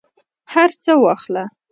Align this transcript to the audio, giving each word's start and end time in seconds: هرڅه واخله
هرڅه 0.53 0.91
واخله 1.03 1.43